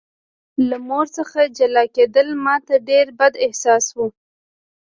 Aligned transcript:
له 0.69 0.77
مور 0.87 1.05
څخه 1.17 1.39
جلا 1.57 1.83
کېدل 1.95 2.27
ماته 2.45 2.75
ډېر 2.89 3.07
بد 3.19 3.33
احساس 3.45 3.85
و 3.95 3.97